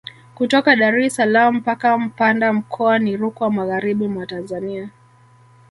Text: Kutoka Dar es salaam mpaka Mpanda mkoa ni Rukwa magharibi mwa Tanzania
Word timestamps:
Kutoka 0.35 0.75
Dar 0.75 0.99
es 0.99 1.15
salaam 1.15 1.55
mpaka 1.55 1.97
Mpanda 1.97 2.53
mkoa 2.53 2.99
ni 2.99 3.17
Rukwa 3.17 3.51
magharibi 3.51 4.07
mwa 4.07 4.25
Tanzania 4.25 4.89